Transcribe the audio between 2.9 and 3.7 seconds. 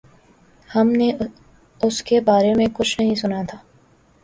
نہیں سنا تھا۔